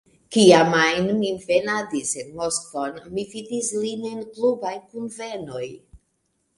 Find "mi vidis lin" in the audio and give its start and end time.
3.19-4.11